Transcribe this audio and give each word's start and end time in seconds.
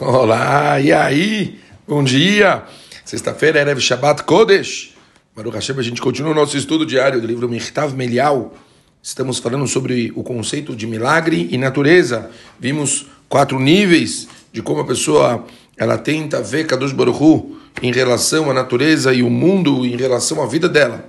Olá, 0.00 0.78
e 0.80 0.92
aí? 0.92 1.58
Bom 1.84 2.04
dia! 2.04 2.62
Sexta-feira, 3.04 3.58
Erev 3.58 3.80
Shabbat 3.80 4.22
Kodesh. 4.22 4.94
Baruch 5.34 5.56
Hashem, 5.56 5.76
a 5.76 5.82
gente 5.82 6.00
continua 6.00 6.30
o 6.30 6.34
nosso 6.36 6.56
estudo 6.56 6.86
diário 6.86 7.20
do 7.20 7.26
livro 7.26 7.48
Mirtav 7.48 7.92
Melial. 7.96 8.54
Estamos 9.02 9.40
falando 9.40 9.66
sobre 9.66 10.12
o 10.14 10.22
conceito 10.22 10.76
de 10.76 10.86
milagre 10.86 11.48
e 11.50 11.58
natureza. 11.58 12.30
Vimos 12.60 13.06
quatro 13.28 13.58
níveis 13.58 14.28
de 14.52 14.62
como 14.62 14.82
a 14.82 14.86
pessoa 14.86 15.44
ela 15.76 15.98
tenta 15.98 16.40
ver 16.40 16.68
Kadosh 16.68 16.92
Baruch 16.92 17.20
Hu 17.20 17.56
em 17.82 17.90
relação 17.90 18.48
à 18.48 18.54
natureza 18.54 19.12
e 19.12 19.24
o 19.24 19.28
mundo 19.28 19.84
em 19.84 19.96
relação 19.96 20.40
à 20.40 20.46
vida 20.46 20.68
dela. 20.68 21.08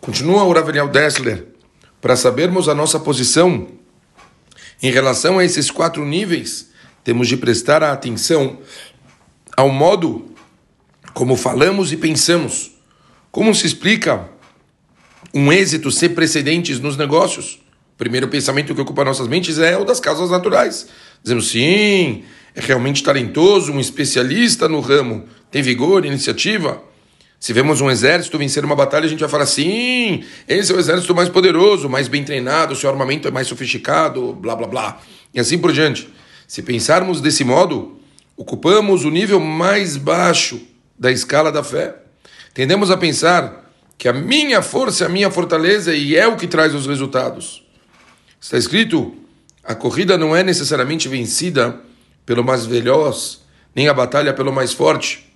Continua 0.00 0.44
o 0.44 0.52
Raveniel 0.54 0.88
Dessler 0.88 1.44
para 2.00 2.16
sabermos 2.16 2.70
a 2.70 2.74
nossa 2.74 2.98
posição 2.98 3.68
em 4.82 4.90
relação 4.90 5.38
a 5.38 5.44
esses 5.44 5.70
quatro 5.70 6.06
níveis 6.06 6.68
temos 7.04 7.28
de 7.28 7.36
prestar 7.36 7.82
atenção 7.82 8.58
ao 9.56 9.68
modo 9.70 10.26
como 11.12 11.36
falamos 11.36 11.92
e 11.92 11.96
pensamos. 11.96 12.70
Como 13.30 13.54
se 13.54 13.66
explica 13.66 14.28
um 15.34 15.52
êxito 15.52 15.90
sem 15.90 16.08
precedentes 16.10 16.78
nos 16.78 16.96
negócios? 16.96 17.60
O 17.94 17.98
primeiro 17.98 18.28
pensamento 18.28 18.74
que 18.74 18.80
ocupa 18.80 19.04
nossas 19.04 19.26
mentes 19.26 19.58
é 19.58 19.76
o 19.76 19.84
das 19.84 19.98
causas 19.98 20.30
naturais. 20.30 20.86
Dizemos 21.22 21.48
sim, 21.50 22.22
é 22.54 22.60
realmente 22.60 23.02
talentoso, 23.02 23.72
um 23.72 23.80
especialista 23.80 24.68
no 24.68 24.80
ramo, 24.80 25.24
tem 25.50 25.62
vigor, 25.62 26.04
iniciativa. 26.04 26.82
Se 27.40 27.52
vemos 27.52 27.80
um 27.80 27.90
exército 27.90 28.38
vencer 28.38 28.64
uma 28.64 28.74
batalha, 28.74 29.06
a 29.06 29.08
gente 29.08 29.20
vai 29.20 29.28
falar 29.28 29.46
sim, 29.46 30.24
esse 30.46 30.72
é 30.72 30.74
o 30.74 30.78
exército 30.78 31.14
mais 31.14 31.28
poderoso, 31.28 31.88
mais 31.88 32.08
bem 32.08 32.24
treinado, 32.24 32.74
seu 32.74 32.90
armamento 32.90 33.28
é 33.28 33.30
mais 33.30 33.46
sofisticado, 33.46 34.32
blá 34.34 34.56
blá 34.56 34.66
blá. 34.66 35.00
E 35.32 35.40
assim 35.40 35.58
por 35.58 35.72
diante. 35.72 36.08
Se 36.48 36.62
pensarmos 36.62 37.20
desse 37.20 37.44
modo, 37.44 38.00
ocupamos 38.34 39.04
o 39.04 39.10
nível 39.10 39.38
mais 39.38 39.98
baixo 39.98 40.58
da 40.98 41.12
escala 41.12 41.52
da 41.52 41.62
fé. 41.62 41.94
Tendemos 42.54 42.90
a 42.90 42.96
pensar 42.96 43.70
que 43.98 44.08
a 44.08 44.14
minha 44.14 44.62
força 44.62 45.04
é 45.04 45.06
a 45.06 45.10
minha 45.10 45.30
fortaleza 45.30 45.94
e 45.94 46.16
é 46.16 46.26
o 46.26 46.38
que 46.38 46.46
traz 46.46 46.74
os 46.74 46.86
resultados. 46.86 47.62
Está 48.40 48.56
escrito: 48.56 49.14
a 49.62 49.74
corrida 49.74 50.16
não 50.16 50.34
é 50.34 50.42
necessariamente 50.42 51.06
vencida 51.06 51.78
pelo 52.24 52.42
mais 52.42 52.64
veloz, 52.64 53.42
nem 53.74 53.86
a 53.86 53.92
batalha 53.92 54.32
pelo 54.32 54.50
mais 54.50 54.72
forte. 54.72 55.30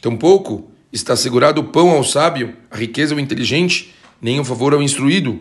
Tampouco 0.00 0.70
está 0.90 1.12
assegurado 1.12 1.60
o 1.60 1.64
pão 1.64 1.90
ao 1.90 2.02
sábio, 2.02 2.56
a 2.70 2.78
riqueza 2.78 3.12
ao 3.12 3.20
inteligente, 3.20 3.94
nem 4.22 4.40
o 4.40 4.44
favor 4.44 4.72
ao 4.72 4.82
instruído. 4.82 5.38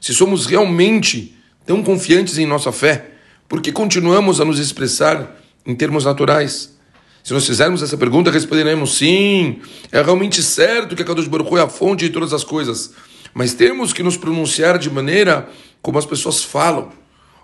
Se 0.00 0.14
somos 0.14 0.46
realmente 0.46 1.36
tão 1.66 1.82
confiantes 1.82 2.38
em 2.38 2.46
nossa 2.46 2.72
fé, 2.72 3.10
porque 3.54 3.70
continuamos 3.70 4.40
a 4.40 4.44
nos 4.44 4.58
expressar 4.58 5.40
em 5.64 5.76
termos 5.76 6.04
naturais. 6.04 6.76
Se 7.22 7.32
nós 7.32 7.46
fizermos 7.46 7.84
essa 7.84 7.96
pergunta, 7.96 8.28
responderemos 8.28 8.98
sim, 8.98 9.60
é 9.92 10.02
realmente 10.02 10.42
certo 10.42 10.96
que 10.96 11.02
a 11.02 11.04
Kadosh 11.04 11.28
Baruch 11.28 11.54
é 11.54 11.60
a 11.60 11.68
fonte 11.68 12.06
de 12.06 12.10
todas 12.10 12.32
as 12.32 12.42
coisas, 12.42 12.92
mas 13.32 13.54
temos 13.54 13.92
que 13.92 14.02
nos 14.02 14.16
pronunciar 14.16 14.76
de 14.76 14.90
maneira 14.90 15.48
como 15.80 15.96
as 15.98 16.04
pessoas 16.04 16.42
falam, 16.42 16.90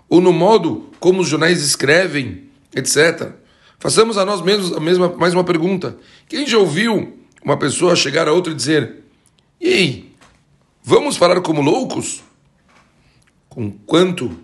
ou 0.09 0.19
no 0.19 0.33
modo 0.33 0.89
como 0.99 1.21
os 1.21 1.29
jornais 1.29 1.63
escrevem, 1.63 2.43
etc. 2.75 3.31
Façamos 3.79 4.17
a 4.17 4.25
nós 4.25 4.41
mesmos 4.41 4.73
a 4.73 4.81
mesma, 4.81 5.15
mais 5.17 5.33
uma 5.33 5.45
pergunta. 5.45 5.95
Quem 6.27 6.45
já 6.45 6.57
ouviu 6.57 7.19
uma 7.41 7.55
pessoa 7.55 7.95
chegar 7.95 8.27
a 8.27 8.33
outra 8.33 8.51
e 8.51 8.55
dizer: 8.57 8.97
Ei, 9.61 10.11
vamos 10.83 11.15
falar 11.15 11.39
como 11.39 11.61
loucos? 11.61 12.21
Com 13.47 13.71
quanto 13.71 14.37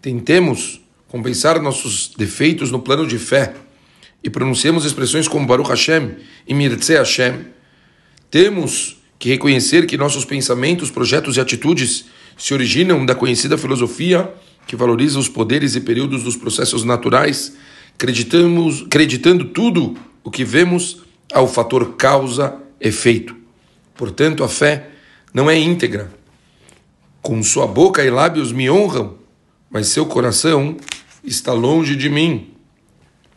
tentemos 0.00 0.81
compensar 1.12 1.60
nossos 1.60 2.10
defeitos 2.16 2.70
no 2.70 2.80
plano 2.80 3.06
de 3.06 3.18
fé 3.18 3.52
e 4.24 4.30
pronunciamos 4.30 4.86
expressões 4.86 5.28
como 5.28 5.46
Baruch 5.46 5.68
Hashem 5.68 6.16
e 6.48 6.54
Mirze 6.54 6.94
Hashem, 6.94 7.48
temos 8.30 8.96
que 9.18 9.28
reconhecer 9.28 9.86
que 9.86 9.98
nossos 9.98 10.24
pensamentos, 10.24 10.90
projetos 10.90 11.36
e 11.36 11.40
atitudes 11.40 12.06
se 12.34 12.54
originam 12.54 13.04
da 13.04 13.14
conhecida 13.14 13.58
filosofia 13.58 14.32
que 14.66 14.74
valoriza 14.74 15.18
os 15.18 15.28
poderes 15.28 15.76
e 15.76 15.82
períodos 15.82 16.22
dos 16.22 16.34
processos 16.34 16.82
naturais, 16.82 17.58
acreditamos, 17.94 18.80
acreditando 18.86 19.44
tudo 19.44 19.94
o 20.24 20.30
que 20.30 20.46
vemos 20.46 21.02
ao 21.30 21.46
fator 21.46 21.94
causa-efeito. 21.94 23.36
Portanto, 23.94 24.42
a 24.42 24.48
fé 24.48 24.88
não 25.34 25.50
é 25.50 25.58
íntegra. 25.58 26.10
Com 27.20 27.42
sua 27.42 27.66
boca 27.66 28.02
e 28.02 28.08
lábios 28.08 28.50
me 28.50 28.70
honram, 28.70 29.18
mas 29.70 29.88
seu 29.88 30.06
coração 30.06 30.78
está 31.24 31.52
longe 31.52 31.96
de 31.96 32.08
mim. 32.08 32.54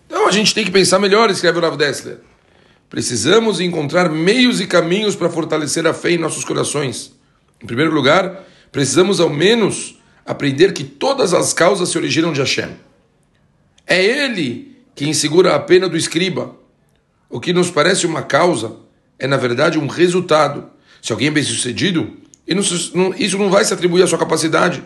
Então 0.07 0.27
a 0.27 0.31
gente 0.31 0.53
tem 0.53 0.63
que 0.63 0.71
pensar 0.71 0.99
melhor, 0.99 1.29
escreve 1.29 1.57
o 1.57 1.61
Rav 1.61 1.77
Dessler. 1.77 2.19
Precisamos 2.89 3.59
encontrar 3.59 4.09
meios 4.09 4.61
e 4.61 4.67
caminhos 4.67 5.15
para 5.15 5.29
fortalecer 5.29 5.85
a 5.85 5.93
fé 5.93 6.11
em 6.11 6.17
nossos 6.17 6.45
corações. 6.45 7.13
Em 7.61 7.65
primeiro 7.65 7.93
lugar, 7.93 8.43
precisamos 8.71 9.19
ao 9.19 9.29
menos 9.29 9.99
aprender 10.25 10.73
que 10.73 10.83
todas 10.83 11.33
as 11.33 11.53
causas 11.53 11.89
se 11.89 11.97
originam 11.97 12.31
de 12.31 12.39
Hashem. 12.39 12.69
É 13.85 14.03
Ele 14.03 14.77
quem 14.95 15.13
segura 15.13 15.55
a 15.55 15.59
pena 15.59 15.89
do 15.89 15.97
escriba. 15.97 16.55
O 17.29 17.39
que 17.39 17.53
nos 17.53 17.69
parece 17.69 18.05
uma 18.05 18.21
causa 18.21 18.77
é, 19.19 19.27
na 19.27 19.37
verdade, 19.37 19.77
um 19.77 19.87
resultado. 19.87 20.69
Se 21.01 21.11
alguém 21.11 21.27
é 21.27 21.31
bem 21.31 21.43
sucedido, 21.43 22.17
isso 22.47 23.37
não 23.37 23.49
vai 23.49 23.65
se 23.65 23.73
atribuir 23.73 24.03
à 24.03 24.07
sua 24.07 24.17
capacidade. 24.17 24.83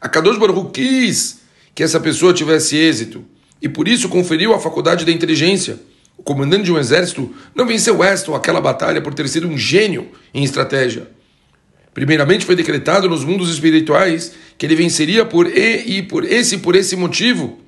A 0.00 0.08
Kadosh 0.08 0.38
Baruch 0.38 0.70
quis 0.72 1.39
que 1.80 1.84
essa 1.84 1.98
pessoa 1.98 2.34
tivesse 2.34 2.76
êxito 2.76 3.24
e 3.62 3.66
por 3.66 3.88
isso 3.88 4.06
conferiu 4.06 4.52
a 4.52 4.60
faculdade 4.60 5.02
da 5.02 5.10
inteligência. 5.10 5.80
O 6.14 6.22
comandante 6.22 6.64
de 6.64 6.72
um 6.72 6.78
exército 6.78 7.34
não 7.54 7.66
venceu 7.66 8.00
Weston 8.00 8.34
aquela 8.34 8.60
batalha 8.60 9.00
por 9.00 9.14
ter 9.14 9.26
sido 9.30 9.48
um 9.48 9.56
gênio 9.56 10.10
em 10.34 10.44
estratégia. 10.44 11.08
Primeiramente 11.94 12.44
foi 12.44 12.54
decretado 12.54 13.08
nos 13.08 13.24
mundos 13.24 13.48
espirituais 13.48 14.34
que 14.58 14.66
ele 14.66 14.74
venceria 14.74 15.24
por 15.24 15.46
e, 15.46 15.96
e 15.96 16.02
por 16.02 16.22
esse 16.22 16.58
por 16.58 16.76
esse 16.76 16.96
motivo. 16.96 17.58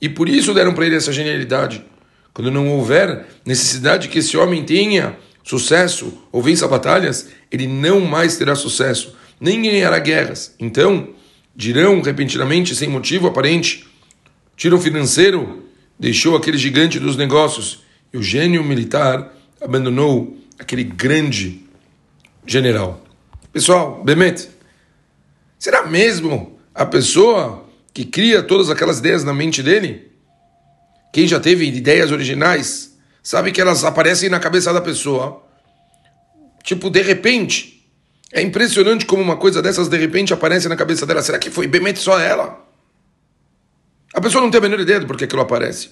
E 0.00 0.08
por 0.08 0.28
isso 0.28 0.52
deram 0.52 0.74
para 0.74 0.84
ele 0.86 0.96
essa 0.96 1.12
genialidade. 1.12 1.84
Quando 2.34 2.50
não 2.50 2.68
houver 2.68 3.28
necessidade 3.46 4.08
que 4.08 4.18
esse 4.18 4.36
homem 4.36 4.64
tenha 4.64 5.16
sucesso 5.44 6.12
ou 6.32 6.42
vença 6.42 6.66
batalhas, 6.66 7.28
ele 7.48 7.68
não 7.68 8.00
mais 8.00 8.36
terá 8.36 8.56
sucesso, 8.56 9.14
nem 9.40 9.62
ganhará 9.62 10.00
guerras. 10.00 10.52
Então, 10.58 11.10
dirão 11.54 12.00
repentinamente, 12.00 12.74
sem 12.74 12.88
motivo 12.88 13.26
aparente. 13.26 13.86
Tiro 14.56 14.80
financeiro 14.80 15.68
deixou 15.98 16.36
aquele 16.36 16.58
gigante 16.58 16.98
dos 16.98 17.16
negócios 17.16 17.82
e 18.12 18.18
o 18.18 18.22
gênio 18.22 18.64
militar 18.64 19.32
abandonou 19.60 20.36
aquele 20.58 20.84
grande 20.84 21.64
general. 22.46 23.02
Pessoal, 23.52 24.02
Bemet, 24.02 24.48
será 25.58 25.86
mesmo 25.86 26.58
a 26.74 26.84
pessoa 26.84 27.68
que 27.92 28.04
cria 28.04 28.42
todas 28.42 28.70
aquelas 28.70 28.98
ideias 28.98 29.24
na 29.24 29.32
mente 29.32 29.62
dele? 29.62 30.10
Quem 31.12 31.28
já 31.28 31.38
teve 31.38 31.66
ideias 31.66 32.10
originais 32.10 32.98
sabe 33.22 33.52
que 33.52 33.60
elas 33.60 33.84
aparecem 33.84 34.28
na 34.28 34.40
cabeça 34.40 34.72
da 34.72 34.80
pessoa. 34.80 35.44
Tipo, 36.64 36.90
de 36.90 37.02
repente, 37.02 37.71
é 38.32 38.40
impressionante 38.40 39.04
como 39.04 39.22
uma 39.22 39.36
coisa 39.36 39.60
dessas 39.60 39.88
de 39.88 39.98
repente 39.98 40.32
aparece 40.32 40.66
na 40.66 40.74
cabeça 40.74 41.04
dela. 41.04 41.22
Será 41.22 41.38
que 41.38 41.50
foi 41.50 41.66
bem 41.66 41.94
só 41.94 42.18
ela? 42.18 42.66
A 44.14 44.20
pessoa 44.20 44.42
não 44.42 44.50
tem 44.50 44.58
a 44.58 44.62
menor 44.62 44.80
ideia 44.80 44.98
do 44.98 45.06
porquê 45.06 45.24
aquilo 45.24 45.42
aparece. 45.42 45.90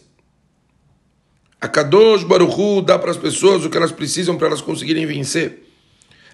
A 1.60 1.68
Kadosh 1.68 2.24
Baruchu 2.24 2.80
dá 2.80 2.98
para 2.98 3.10
as 3.10 3.18
pessoas 3.18 3.62
o 3.64 3.68
que 3.68 3.76
elas 3.76 3.92
precisam 3.92 4.38
para 4.38 4.46
elas 4.46 4.62
conseguirem 4.62 5.04
vencer. 5.04 5.66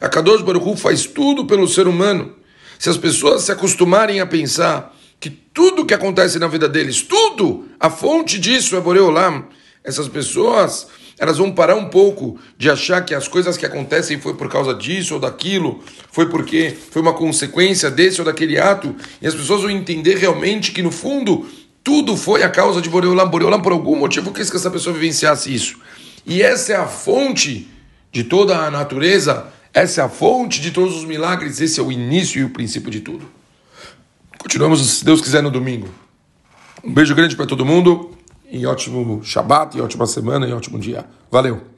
A 0.00 0.08
Kadosh 0.08 0.42
Baruchu 0.42 0.76
faz 0.76 1.06
tudo 1.06 1.44
pelo 1.44 1.66
ser 1.66 1.88
humano. 1.88 2.36
Se 2.78 2.88
as 2.88 2.96
pessoas 2.96 3.42
se 3.42 3.50
acostumarem 3.50 4.20
a 4.20 4.26
pensar 4.26 4.96
que 5.18 5.28
tudo 5.28 5.84
que 5.84 5.94
acontece 5.94 6.38
na 6.38 6.46
vida 6.46 6.68
deles, 6.68 7.02
tudo, 7.02 7.66
a 7.80 7.90
fonte 7.90 8.38
disso 8.38 8.76
é 8.76 8.80
Boreolam, 8.80 9.48
essas 9.82 10.06
pessoas 10.06 10.86
elas 11.18 11.38
vão 11.38 11.50
parar 11.50 11.76
um 11.76 11.88
pouco 11.88 12.38
de 12.58 12.68
achar 12.68 13.04
que 13.04 13.14
as 13.14 13.26
coisas 13.26 13.56
que 13.56 13.64
acontecem 13.64 14.20
foi 14.20 14.34
por 14.34 14.50
causa 14.50 14.74
disso 14.74 15.14
ou 15.14 15.20
daquilo, 15.20 15.82
foi 16.10 16.28
porque 16.28 16.76
foi 16.90 17.00
uma 17.00 17.14
consequência 17.14 17.90
desse 17.90 18.20
ou 18.20 18.24
daquele 18.24 18.58
ato, 18.58 18.94
e 19.20 19.26
as 19.26 19.34
pessoas 19.34 19.62
vão 19.62 19.70
entender 19.70 20.16
realmente 20.16 20.72
que 20.72 20.82
no 20.82 20.90
fundo 20.90 21.46
tudo 21.82 22.16
foi 22.16 22.42
a 22.42 22.50
causa 22.50 22.82
de 22.82 22.90
Boreolam. 22.90 23.28
Boreolam 23.28 23.62
por 23.62 23.72
algum 23.72 23.96
motivo 23.96 24.32
quis 24.32 24.50
que 24.50 24.56
essa 24.56 24.70
pessoa 24.70 24.92
vivenciasse 24.92 25.54
isso. 25.54 25.78
E 26.26 26.42
essa 26.42 26.72
é 26.72 26.76
a 26.76 26.86
fonte 26.86 27.68
de 28.12 28.24
toda 28.24 28.58
a 28.58 28.70
natureza, 28.70 29.46
essa 29.72 30.00
é 30.00 30.04
a 30.04 30.08
fonte 30.08 30.60
de 30.60 30.72
todos 30.72 30.96
os 30.96 31.04
milagres, 31.04 31.60
esse 31.60 31.78
é 31.78 31.82
o 31.82 31.92
início 31.92 32.40
e 32.40 32.44
o 32.44 32.50
princípio 32.50 32.90
de 32.90 33.00
tudo. 33.00 33.30
Continuamos, 34.38 34.80
se 34.80 35.04
Deus 35.04 35.20
quiser, 35.20 35.42
no 35.42 35.50
domingo. 35.50 35.88
Um 36.82 36.92
beijo 36.92 37.14
grande 37.14 37.36
para 37.36 37.46
todo 37.46 37.64
mundo. 37.64 38.15
E 38.50 38.66
ótimo 38.66 39.22
Shabat, 39.22 39.76
e 39.76 39.80
ótima 39.80 40.06
semana, 40.06 40.46
e 40.46 40.52
ótimo 40.52 40.78
dia. 40.78 41.04
Valeu! 41.30 41.74